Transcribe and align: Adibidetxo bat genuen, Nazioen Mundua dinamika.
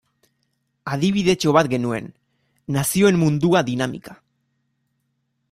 Adibidetxo 0.95 1.53
bat 1.57 1.69
genuen, 1.73 2.09
Nazioen 2.79 3.21
Mundua 3.25 3.63
dinamika. 3.73 4.19